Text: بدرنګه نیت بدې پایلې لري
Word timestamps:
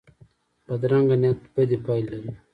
بدرنګه 0.65 1.15
نیت 1.21 1.39
بدې 1.53 1.77
پایلې 1.85 2.11
لري 2.21 2.31